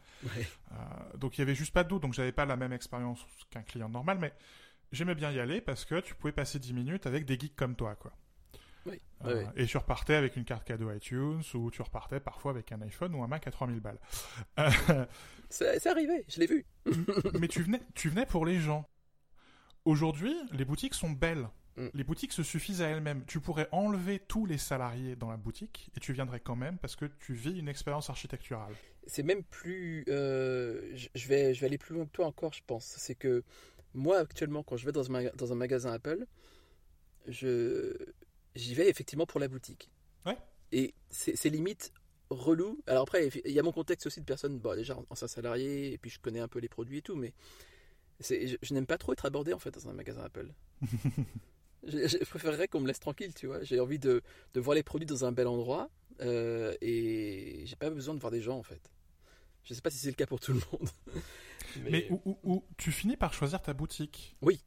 [1.15, 2.01] donc il y avait juste pas de doute.
[2.01, 4.34] Donc j'avais pas la même expérience qu'un client normal, mais
[4.91, 7.75] j'aimais bien y aller parce que tu pouvais passer 10 minutes avec des geeks comme
[7.75, 8.12] toi, quoi.
[8.86, 9.01] Oui.
[9.25, 9.45] Euh.
[9.55, 13.13] Et tu repartais avec une carte cadeau iTunes ou tu repartais parfois avec un iPhone
[13.15, 13.99] ou un Mac à 3000 balles.
[14.58, 15.05] Euh,
[15.49, 16.65] C'est c'est arrivé, je l'ai vu.
[17.39, 18.88] mais tu venais, tu venais pour les gens.
[19.86, 21.49] Aujourd'hui, les boutiques sont belles.
[21.77, 21.88] Mm.
[21.93, 23.23] Les boutiques se suffisent à elles-mêmes.
[23.25, 26.95] Tu pourrais enlever tous les salariés dans la boutique et tu viendrais quand même parce
[26.95, 28.73] que tu vis une expérience architecturale.
[29.08, 30.03] C'est même plus.
[30.10, 32.86] euh, je- vais, je vais aller plus loin que toi encore, je pense.
[32.97, 33.43] C'est que
[33.93, 36.25] moi, actuellement, quand je vais dans un, dans un magasin Apple,
[37.27, 37.95] je
[38.55, 39.89] j'y vais effectivement pour la boutique.
[40.25, 40.38] Ouais.
[40.71, 41.91] Et c'est limite
[42.29, 42.79] relou.
[42.88, 45.97] Alors après, il y a mon contexte aussi de personne, bon, déjà ancien salarié, et
[45.97, 47.34] puis je connais un peu les produits et tout, mais
[48.19, 50.51] je n'aime pas trop être abordé en fait dans un magasin Apple.
[51.86, 53.63] je, je préférerais qu'on me laisse tranquille, tu vois.
[53.63, 54.22] J'ai envie de,
[54.54, 55.89] de voir les produits dans un bel endroit,
[56.22, 58.82] euh, et j'ai pas besoin de voir des gens en fait.
[59.63, 60.89] Je sais pas si c'est le cas pour tout le monde.
[61.89, 64.36] Mais, où, où- où tu finis par choisir ta boutique.
[64.42, 64.60] Oui,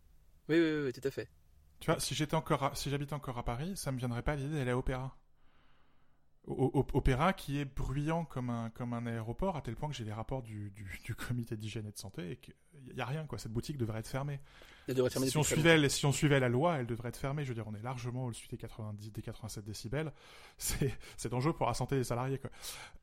[0.49, 1.29] oui, oui, oui, tout à fait.
[1.81, 4.37] Tu vois, si j'étais encore, à- si j'habitais encore à Paris, ça me viendrait pas
[4.37, 5.17] l'idée d'aller à Opéra.
[6.47, 10.13] Opéra qui est bruyant comme un, comme un aéroport, à tel point que j'ai les
[10.13, 12.55] rapports du, du, du comité d'hygiène et de santé et qu'il
[12.95, 13.39] n'y a rien, quoi.
[13.39, 14.41] Cette boutique devrait être fermée.
[14.89, 17.45] Elle devrait terminer Si on, suivait, si on suivait la loi, elle devrait être fermée.
[17.45, 20.13] Je veux dire, on est largement au-dessus des 90, des 87 décibels.
[20.59, 22.51] C'est, c'est dangereux pour la santé des salariés, quoi.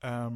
[0.06, 0.30] Euh,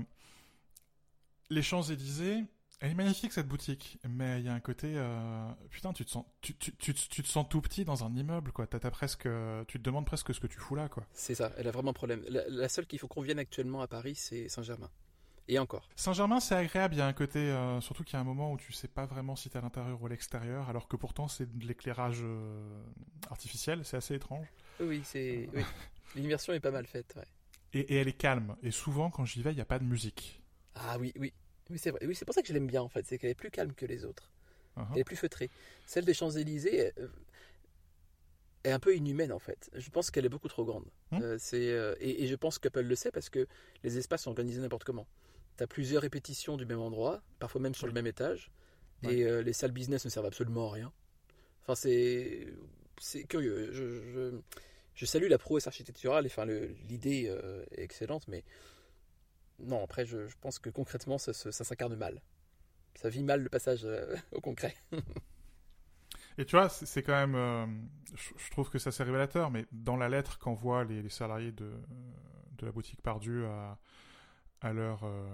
[1.49, 2.43] les Champs-Élysées,
[2.83, 6.11] elle est magnifique cette boutique, mais il y a un côté, euh, putain, tu te
[6.11, 8.67] sens, tu, tu, tu, tu te sens tout petit dans un immeuble, quoi.
[8.67, 9.27] T'as, t'as presque,
[9.67, 11.05] tu te demandes presque ce que tu fous là, quoi.
[11.13, 12.25] C'est ça, elle a vraiment un problème.
[12.27, 14.91] La, la seule qu'il faut qu'on vienne actuellement à Paris, c'est Saint-Germain.
[15.47, 15.89] Et encore.
[15.95, 16.95] Saint-Germain, c'est agréable.
[16.95, 18.87] Il y a un côté, euh, surtout qu'il y a un moment où tu sais
[18.87, 22.19] pas vraiment si t'es à l'intérieur ou à l'extérieur, alors que pourtant c'est de l'éclairage
[22.21, 22.81] euh,
[23.29, 23.83] artificiel.
[23.83, 24.47] C'est assez étrange.
[24.79, 25.49] Oui, c'est.
[25.53, 25.63] Oui.
[26.15, 27.25] L'immersion est pas mal faite, ouais.
[27.73, 28.55] Et, et elle est calme.
[28.61, 30.41] Et souvent, quand j'y vais, il n'y a pas de musique.
[30.75, 31.33] Ah oui, oui.
[31.69, 32.05] Oui, c'est vrai.
[32.05, 33.73] Oui, c'est pour ça que je l'aime bien en fait, c'est qu'elle est plus calme
[33.73, 34.31] que les autres.
[34.77, 34.85] Uh-huh.
[34.93, 35.49] Elle est plus feutrée.
[35.85, 37.07] Celle des Champs-Élysées euh,
[38.63, 39.69] est un peu inhumaine en fait.
[39.73, 40.85] Je pense qu'elle est beaucoup trop grande.
[41.11, 41.21] Hmm?
[41.21, 43.47] Euh, c'est, euh, et, et je pense qu'Apple le sait parce que
[43.83, 45.07] les espaces sont organisés n'importe comment.
[45.57, 47.91] Tu as plusieurs répétitions du même endroit, parfois même sur Oui.
[47.91, 48.51] le même étage,
[49.03, 49.17] Ouais.
[49.17, 50.93] et euh, les salles business ne servent absolument à rien.
[51.61, 52.47] Enfin, c'est,
[52.99, 53.71] c'est curieux.
[53.71, 54.39] Je, je,
[54.95, 57.31] je salue la prouesse architecturale, enfin, l'idée
[57.75, 58.43] est excellente, mais
[59.59, 62.21] non, après, je, je pense que concrètement, ça, s'incarne mal.
[62.95, 64.75] Ça vit mal le passage euh, au concret.
[66.37, 67.35] Et tu vois, c'est quand même.
[67.35, 67.65] euh,
[68.15, 71.71] je, trouve que ça c'est révélateur, mais dans la lettre qu'envoient les, les salariés de,
[72.57, 73.77] de la boutique Pardue à,
[74.61, 75.27] à, leur, euh,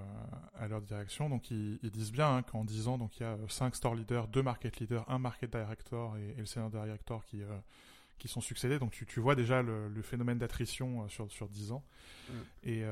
[0.56, 3.26] à leur direction, donc ils, ils disent bien hein, qu'en 10 ans, donc il y
[3.26, 7.24] a 5 store leaders, 2 market leaders, un market director et, et le senior director
[7.24, 7.58] qui, euh,
[8.18, 8.78] qui sont succédés.
[8.78, 11.86] Donc tu, tu vois déjà le, le phénomène d'attrition sur, sur 10 ans.
[12.28, 12.34] Mm.
[12.64, 12.84] Et,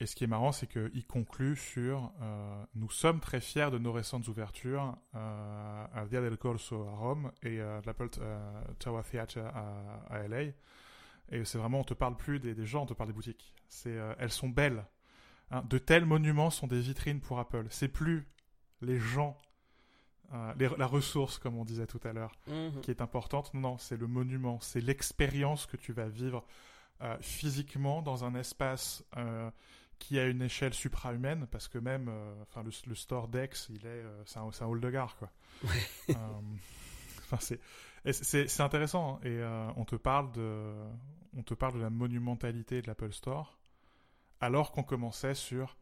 [0.00, 3.78] et ce qui est marrant, c'est qu'il conclut sur euh, Nous sommes très fiers de
[3.78, 9.02] nos récentes ouvertures euh, à Via del Corso à Rome et à l'Apple euh, Tower
[9.10, 10.42] Theatre à, à LA.
[11.32, 13.52] Et c'est vraiment, on te parle plus des, des gens, on te parle des boutiques.
[13.68, 14.84] C'est, euh, elles sont belles.
[15.50, 15.62] hein.
[15.68, 17.66] De tels monuments sont des vitrines pour Apple.
[17.70, 18.26] C'est plus
[18.80, 19.36] les gens,
[20.32, 22.80] euh, les- la ressource, comme on disait tout à l'heure Mhm.
[22.80, 23.52] qui est importante.
[23.54, 26.44] Non, non, c'est le monument, c'est l'expérience que tu vas vivre
[27.02, 29.50] euh, physiquement dans un espace euh,
[30.00, 33.86] qui a une échelle suprahumaine, parce que même, euh, enfin, le, le store Dex, il
[33.86, 35.30] est, euh, c'est un, un hall de gare, quoi.
[36.10, 36.14] Euh,
[37.32, 37.60] Enfin, c'est,
[38.48, 40.74] c'est- intéressant, hein, et euh, on te parle de,
[41.36, 43.56] on te parle de la monumentalité de l'Apple Store,
[44.40, 45.76] alors qu'on commençait sur,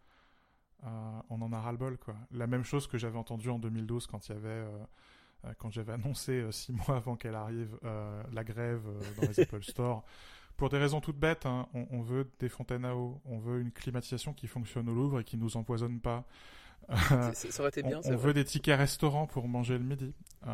[0.85, 0.89] euh,
[1.31, 2.17] on en a ras le bol, quoi.
[2.33, 4.85] La même chose que j'avais entendu en 2012 quand il y avait euh,
[5.59, 7.79] quand j'avais annoncé six mois avant qu'elle arrive
[8.33, 8.83] la grève
[9.17, 10.05] dans les Apple Store.
[10.59, 13.61] Pour des raisons toutes bêtes, hein, on, on veut des fontaines à eau, on veut
[13.61, 16.27] une climatisation qui fonctionne au Louvre et qui nous empoisonne pas.
[16.91, 20.15] Euh, Ça aurait été bien, on on veut des tickets restaurants pour manger le midi.
[20.47, 20.51] Euh,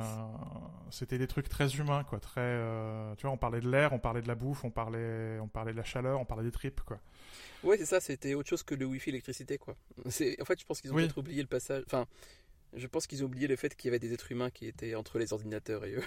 [0.91, 2.21] C'était des trucs très humains, quoi.
[2.21, 5.39] Très, euh, tu vois, on parlait de l'air, on parlait de la bouffe, on parlait,
[5.41, 6.99] on parlait de la chaleur, on parlait des tripes, quoi.
[7.63, 9.75] Ouais, c'est ça, c'était autre chose que le Wi-Fi électricité, quoi.
[10.11, 11.05] C'est, en fait, je pense qu'ils ont Oui.
[11.05, 11.83] peut-être oublié le passage.
[11.87, 12.07] Enfin,
[12.75, 14.97] je pense qu'ils ont oublié le fait qu'il y avait des êtres humains qui étaient
[14.97, 16.05] entre les ordinateurs et eux.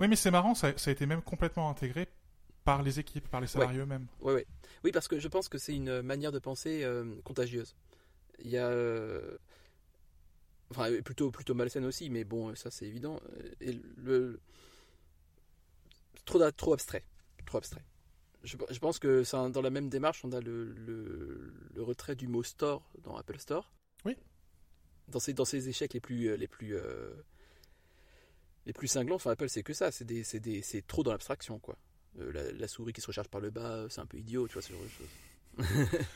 [0.00, 2.08] Oui, mais c'est marrant, ça, ça a été même complètement intégré
[2.66, 4.06] par les équipes, par les salariés eux-mêmes.
[4.20, 4.46] Ouais.
[4.84, 7.74] Oui, parce que je pense que c'est une manière de penser euh, contagieuse.
[8.40, 8.66] Il y a.
[8.68, 9.38] euh,
[10.70, 13.20] Enfin, plutôt, plutôt malsaine aussi, mais bon, ça c'est évident.
[13.60, 14.40] Et le...
[16.24, 17.04] trop, abstrait.
[17.46, 17.84] Trop abstrait.
[18.42, 22.26] Je, je pense que dans la même démarche, on a le, le, le retrait du
[22.26, 23.72] mot store dans Apple Store.
[24.04, 24.16] Oui.
[25.06, 26.36] Dans ces, dans ces échecs les plus.
[26.36, 27.14] Les plus euh,
[28.66, 31.12] les plus cinglants, enfin Apple c'est que ça, c'est des, c'est des, c'est trop dans
[31.12, 31.78] l'abstraction quoi.
[32.18, 34.46] Euh, la, la souris qui se recharge par le bas, euh, c'est un peu idiot,
[34.48, 35.88] tu vois ce genre de choses.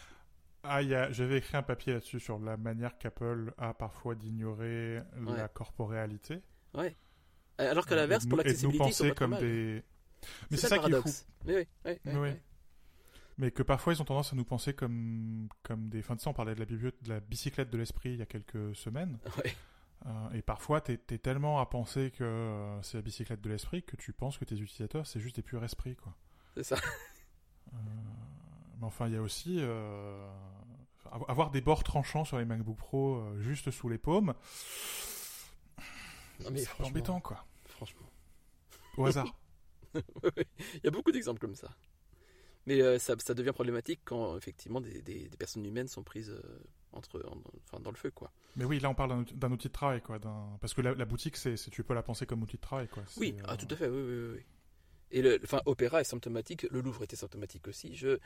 [0.63, 4.15] Ah, il y a- j'avais écrit un papier là-dessus sur la manière qu'Apple a parfois
[4.15, 5.35] d'ignorer Ouais.
[5.37, 6.43] la corporéalité.
[7.57, 9.41] Alors qu'à Et l'inverse, de pour de l'accessibilité, ils sont penser pas comme mal.
[9.41, 9.83] des.
[10.51, 11.09] Mais c'est ça, ça, qui est fou.
[11.47, 12.31] Mais oui, oui.
[13.39, 16.01] Mais que parfois ils ont tendance à nous penser comme, comme des.
[16.01, 18.23] Enfin, tu sais, on parlait de la, biblio- de la bicyclette de l'esprit il y
[18.23, 19.19] a quelques semaines.
[19.39, 19.55] Ouais.
[20.07, 23.83] Euh, et parfois, t'es es tellement à penser que euh, c'est la bicyclette de l'esprit
[23.83, 26.15] que tu penses que tes utilisateurs, c'est juste des purs esprits, quoi.
[26.57, 26.77] C'est ça.
[27.73, 27.77] Euh,
[28.81, 29.61] mais enfin, il y a aussi.
[29.61, 34.35] av- avoir des bords tranchants sur les MacBook Pro juste sous les paumes,
[36.45, 37.45] Non, mais c'est franchement- embêtant, quoi.
[37.67, 38.07] Franchement.
[38.97, 39.35] Au hasard.
[39.95, 41.69] Il y a beaucoup d'exemples comme ça.
[42.67, 46.31] Mais euh, ça, ça devient problématique quand effectivement des, des- des personnes humaines sont prises
[46.31, 46.43] euh,
[46.93, 48.11] entre, en- enfin, dans le feu.
[48.11, 48.31] quoi.
[48.57, 50.19] mais oui, là, on parle d'un outil- de travail, quoi.
[50.61, 53.03] Parce que la, la boutique, c'est tu peux la penser comme outil de travail, quoi.
[53.17, 54.45] Oui, ah, euh, tout à fait, oui, oui, oui, oui.
[55.13, 57.97] Et le, enfin, Opéra est symptomatique, le Louvre était symptomatique aussi.
[57.97, 58.19] Je,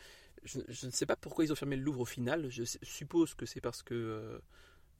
[0.43, 2.51] je, je ne sais pas pourquoi ils ont fermé le Louvre au final.
[2.51, 4.39] Je suppose que c'est parce que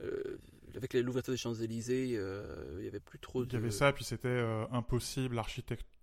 [0.01, 0.39] euh,
[0.77, 3.51] avec l'ouverture des Champs-Élysées, euh, il y avait plus trop de.
[3.51, 5.39] Il y avait ça, puis c'était euh, impossible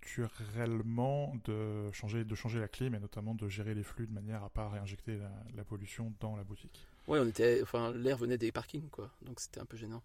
[0.03, 4.43] architecturellement de changer, de changer la clim et notamment de gérer les flux de manière
[4.43, 6.87] à pas réinjecter la, la pollution dans la boutique.
[7.27, 9.09] Était, enfin, l'air venait des parkings, quoi.
[9.21, 10.01] Donc c'était un peu gênant.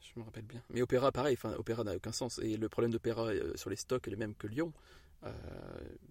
[0.00, 0.62] Je me rappelle bien.
[0.70, 1.36] Mais Opéra, pareil.
[1.56, 2.38] Opéra n'a aucun sens.
[2.38, 4.72] Et le problème d'Opéra euh, sur les stocks est le même que Lyon.
[5.24, 5.30] Euh,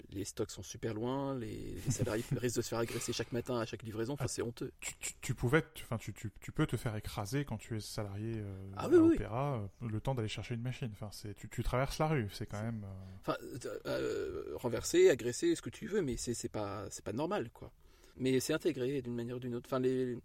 [0.09, 1.37] les stocks sont super loin.
[1.37, 4.13] Les, les salariés risquent de se faire agresser chaque matin à chaque livraison.
[4.13, 4.29] Enfin, Ah.
[4.29, 4.71] c'est honteux.
[4.79, 7.79] Tu, tu- tu pouvais, enfin, tu, tu, tu peux te faire écraser quand tu es
[7.79, 9.15] salarié euh, Ah à oui.
[9.15, 10.89] Opéra, euh, le temps d'aller chercher une machine.
[10.93, 12.83] Enfin, c'est, tu, tu traverses la rue, c'est quand même.
[12.85, 17.49] euh, Enfin, renverser, agresser, ce que tu veux, mais c'est c'est pas, c'est pas normal,
[17.51, 17.71] quoi.
[18.17, 19.67] Mais c'est intégré d'une manière ou d'une autre.
[19.67, 20.17] Enfin, les,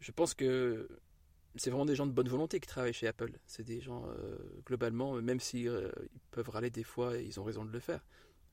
[0.00, 0.88] je pense que
[1.56, 3.32] c'est vraiment des gens de bonne volonté qui travaillent chez Apple.
[3.46, 7.44] C'est des gens, euh, globalement, même si euh, ils peuvent râler des fois, ils ont
[7.44, 8.04] raison de le faire.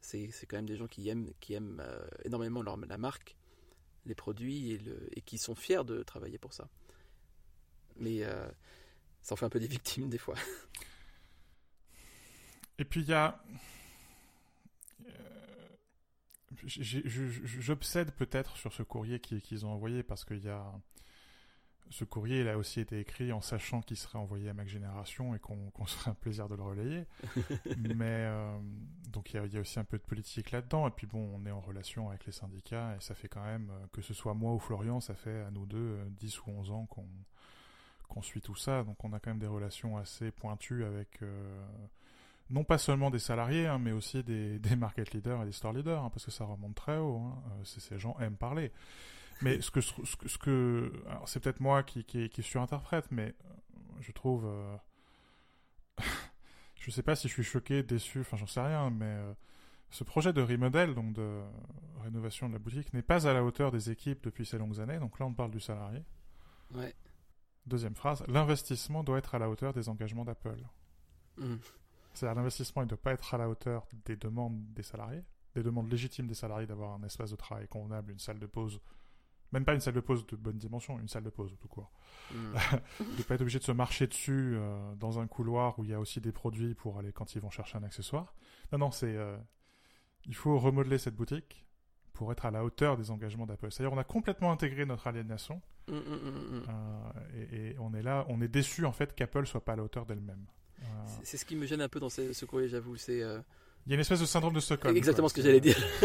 [0.01, 3.35] C'est quand même des gens qui aiment, qui aiment euh, énormément la marque,
[4.05, 4.81] les produits, et,
[5.15, 6.69] et qui sont fiers de travailler pour ça.
[7.97, 8.47] Mais euh,
[9.21, 10.35] ça en fait un peu des victimes des fois.
[12.79, 13.43] Et puis il y a.
[15.07, 15.11] euh,
[16.65, 20.71] J'obsède peut-être sur ce courrier qui- qu'ils ont envoyé parce qu'il y a.
[21.89, 25.35] Ce courrier, il a aussi été écrit en sachant qu'il serait envoyé à Mac Génération
[25.35, 27.05] et qu'on serait un plaisir de le relayer.
[27.77, 28.57] Mais euh,
[29.11, 30.87] donc il y, a, il y a aussi un peu de politique là-dedans.
[30.87, 33.69] Et puis bon, on est en relation avec les syndicats et ça fait quand même,
[33.71, 36.51] euh, que ce soit moi ou Florian, ça fait à nous deux euh, 10 ou
[36.51, 37.05] 11 ans qu'on
[38.07, 38.83] qu'on suit tout ça.
[38.83, 41.65] Donc on a quand même des relations assez pointues avec euh,
[42.49, 45.73] non pas seulement des salariés, hein, mais aussi des, des market leaders et des store
[45.73, 47.21] leaders, hein, parce que ça remonte très haut.
[47.21, 47.43] Hein.
[47.51, 48.71] Euh, ces gens aiment parler.
[49.41, 53.11] Mais ce que, ce que, ce que alors c'est peut-être moi qui, qui, qui surinterprète,
[53.11, 53.53] mais euh,
[53.99, 54.77] je trouve, euh,
[56.75, 59.33] je sais pas si je suis choqué, déçu, enfin j'en sais rien, mais euh,
[59.89, 61.41] ce projet de remodel, donc de
[62.01, 64.99] rénovation de la boutique, n'est pas à la hauteur des équipes depuis ces longues années.
[64.99, 66.03] Donc là, on parle du salarié.
[66.73, 66.93] Ouais.
[67.65, 70.57] Deuxième phrase, l'investissement doit être à la hauteur des engagements d'Apple.
[71.37, 71.59] Mhm.
[72.13, 75.23] C'est-à-dire l'investissement, ne doit pas être à la hauteur des demandes des salariés,
[75.53, 78.81] des demandes légitimes des salariés d'avoir un espace de travail convenable, une salle de pause,
[79.51, 81.91] même pas une salle de pause de bonne dimension, une salle de pause tout court.
[82.33, 82.53] Mhm.
[83.17, 85.93] de pas être obligé de se marcher dessus euh, dans un couloir où il y
[85.93, 88.33] a aussi des produits pour aller quand ils vont chercher un accessoire.
[88.71, 89.37] Non, non, c'est euh,
[90.25, 91.65] il faut remodeler cette boutique
[92.13, 93.71] pour être à la hauteur des engagements d'Apple.
[93.71, 96.61] C'est-à-dire on a complètement intégré notre aliénation euh,
[97.33, 99.83] et, et on est là, on est déçu en fait qu'Apple soit pas à la
[99.83, 100.45] hauteur d'elle-même.
[101.23, 102.97] C'est- ce qui me gêne un peu dans ce, ce courrier, j'avoue.
[102.97, 103.21] C'est
[103.87, 104.95] Il y a une espèce de syndrome de Stockholm.
[104.97, 105.29] exactement quoi.
[105.29, 105.77] ce que j'allais dire.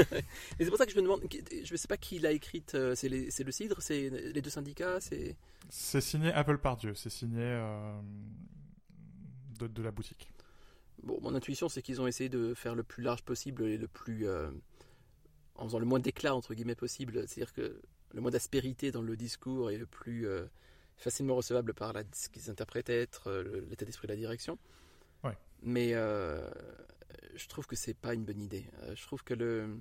[0.58, 1.20] Et c'est pour ça que je me demande,
[1.64, 2.74] je ne sais pas qui l'a écrite.
[2.76, 5.36] euh, C'est les- c'est le Cidre, c'est les deux syndicats, c'est.
[5.68, 7.92] C'est signé Apple par Dieu, c'est signé euh,
[9.58, 10.30] de, de la boutique.
[11.02, 13.88] Bon, mon intuition, c'est qu'ils ont essayé de faire le plus large possible et le
[13.88, 14.26] plus.
[14.28, 14.50] euh,
[15.56, 17.24] en faisant le moins d'éclat, entre guillemets, possible.
[17.28, 17.80] C'est-à-dire que
[18.14, 20.44] le moins d'aspérité dans le discours et le plus euh,
[20.96, 23.30] facilement recevable par la, ce qu'ils interprètent être
[23.68, 24.58] l'état d'esprit de la direction.
[25.62, 26.48] Mais euh,
[27.34, 28.66] je trouve que c'est pas une bonne idée.
[28.82, 29.80] Euh, je trouve que le.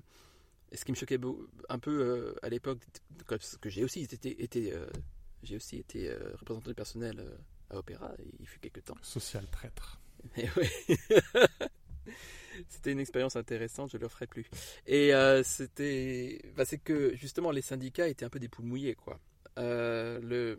[0.70, 1.20] et ce qui me choquait
[1.68, 2.80] un peu euh, à l'époque,
[3.28, 4.72] parce que j'ai aussi été, été,
[5.42, 7.24] j'ai aussi été représentant du personnel
[7.70, 8.96] à Opéra, il fut quelques temps.
[9.02, 9.98] Social traître.
[10.36, 10.96] Et oui.
[12.68, 14.46] c'était une expérience intéressante, je ne le referai plus.
[14.86, 18.94] Et euh, c'était, bah, c'est que justement les syndicats étaient un peu des poules mouillées,
[18.94, 19.18] quoi.
[19.58, 20.58] Euh, le,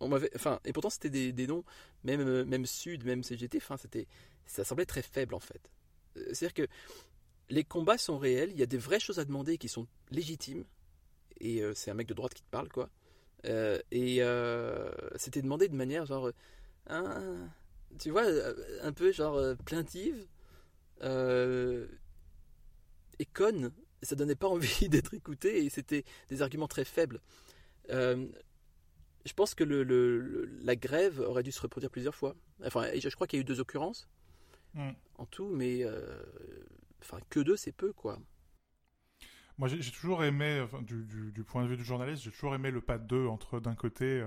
[0.00, 1.64] enfin, et pourtant c'était des, noms,
[2.04, 4.06] même euh, même Sud, même CGT, enfin c'était,
[4.46, 5.70] ça semblait très faible en fait.
[6.16, 6.66] Euh, C'est-à-dire que
[7.50, 10.64] les combats sont réels, il y a des vraies choses à demander qui sont légitimes,
[11.40, 12.90] et euh, c'est un mec de droite qui te parle, quoi.
[13.44, 14.20] Et
[15.16, 16.30] c'était demandé de manière genre,
[17.98, 18.24] tu vois,
[18.82, 20.26] un peu genre plaintive
[23.18, 23.70] et conne.
[24.02, 27.20] Ça donnait pas envie d'être écouté et c'était des arguments très faibles.
[29.24, 32.34] Je pense que le, le- la grève aurait dû se reproduire plusieurs fois.
[32.64, 34.08] Enfin, je, crois qu'il y a eu deux occurrences.
[34.74, 34.90] Mm.
[35.16, 35.84] en tout, mais
[37.02, 38.18] enfin que deux, c'est peu, quoi.
[39.56, 42.98] Moi, j'ai toujours aimé, du, point de vue du journaliste, j'ai toujours aimé le pas
[42.98, 44.24] de deux entre d'un côté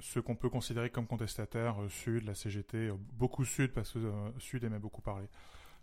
[0.00, 3.98] ceux qu'on peut considérer comme contestataires, Sud, la CGT, beaucoup Sud parce que
[4.38, 5.28] Sud aimait beaucoup parler.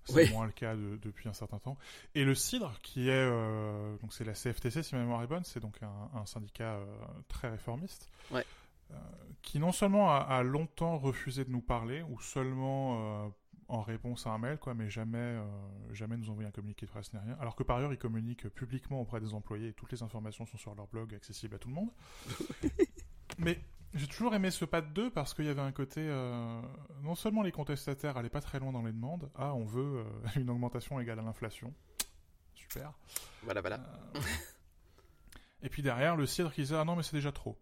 [0.06, 1.78] C'est moins le cas depuis un certain temps.
[2.16, 3.30] Et le CIDRE, qui est
[4.02, 6.80] donc c'est la CFTC si ma mémoire est bonne, c'est donc un, syndicat
[7.28, 8.10] très réformiste.
[8.32, 8.46] Ouais.
[8.94, 8.98] Euh,
[9.42, 13.30] qui non seulement a, longtemps refusé de nous parler, ou seulement euh,
[13.70, 15.44] en réponse à un mail, quoi, mais jamais, euh,
[15.94, 17.36] jamais nous envoyer un communiqué de presse ni rien.
[17.40, 20.58] Alors que par ailleurs, ils communiquent publiquement auprès des employés et toutes les informations sont
[20.58, 21.90] sur leur blog, accessibles à tout le monde.
[23.40, 23.60] mais
[23.94, 26.02] j'ai toujours aimé ce pas de deux parce qu'il y avait un côté.
[27.04, 30.04] non seulement les contestataires allaient pas très loin dans les demandes, ah, on veut
[30.36, 31.74] une augmentation égale à l'inflation.
[32.54, 32.94] Super.
[33.44, 33.80] Voilà, voilà.
[35.62, 37.58] et puis derrière, le cidre qui disait, ah non, mais c'est déjà trop.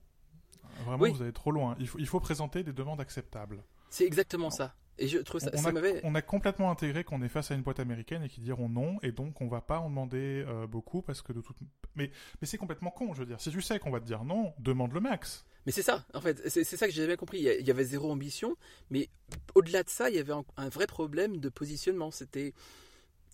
[0.85, 1.75] Vraiment, vous allez trop loin.
[1.79, 3.63] Il faut, il faut présenter des demandes acceptables.
[3.89, 4.75] C'est exactement ça.
[4.99, 7.61] Et je trouve ça, on, a, on, a, complètement intégré qu'on est face à une
[7.61, 11.01] boîte américaine et qui diront non, et donc on va pas en demander euh, beaucoup
[11.01, 11.55] parce que de toute.
[11.95, 12.11] Mais,
[12.41, 13.39] mais c'est complètement con, je veux dire.
[13.39, 15.45] Si tu sais qu'on va te dire non, demande le max.
[15.69, 17.41] Mais c'est ça, en fait, c'est ça que j'ai jamais compris.
[17.41, 18.57] Il y avait zéro ambition,
[18.89, 19.07] mais
[19.53, 22.09] au-delà de ça, il y avait un, vrai problème de positionnement.
[22.09, 22.55] C'était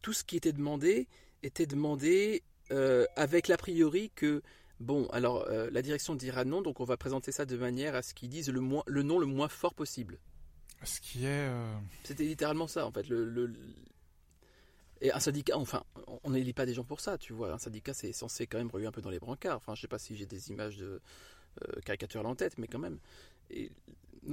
[0.02, 1.08] tout ce qui était demandé
[1.44, 4.42] était demandé euh, avec l'a priori que
[4.82, 8.02] Bon, alors euh, la direction dira non, donc on va présenter ça de manière à
[8.02, 10.20] ce qu'ils disent le, moins, le nom le moins fort possible.
[10.84, 11.48] Ce qui est.
[11.48, 13.08] Euh, C'était littéralement ça, en fait.
[13.08, 13.54] Le,
[15.00, 15.86] Et un syndicat, enfin,
[16.26, 17.54] on n'élit pas des gens pour ça, tu vois.
[17.54, 19.56] Un syndicat, c'est censé quand même reluer un peu dans les brancards.
[19.56, 21.00] Enfin, je sais pas si j'ai des images de
[21.64, 23.00] euh, caricature en tête, mais quand même.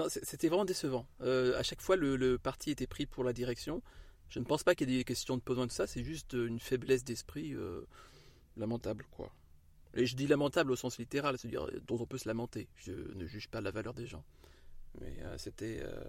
[0.09, 1.07] C'était vraiment décevant.
[1.21, 3.83] à chaque fois, le, parti était pris pour la direction.
[4.31, 6.33] Je ne pense pas qu'il y ait des questions de besoin de ça, c'est juste
[6.33, 7.55] une faiblesse d'esprit
[8.57, 9.31] lamentable, quoi.
[9.95, 12.69] Et je dis lamentable au sens littéral, c'est-à-dire dont on peut se lamenter.
[12.77, 14.25] Je ne juge pas la valeur des gens.
[15.01, 16.05] Mais euh, c'était euh,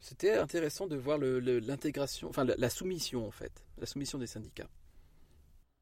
[0.00, 4.68] c'était intéressant de voir l'intégration, enfin la, soumission en fait, la soumission des syndicats.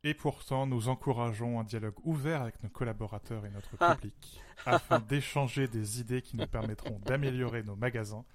[0.06, 3.94] Et pourtant, nous encourageons un dialogue ouvert avec nos collaborateurs et notre ah.
[3.94, 8.26] public, afin d'échanger des idées qui nous permettront d'améliorer nos magasins,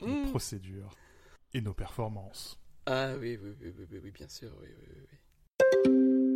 [0.00, 0.30] nos mmh.
[0.30, 0.96] procédures
[1.52, 2.58] et nos performances.
[2.86, 6.27] Ah oui, oui, oui, oui, oui bien sûr, oui, oui, oui.